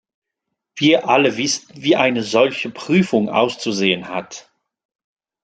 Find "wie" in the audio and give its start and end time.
1.75-1.95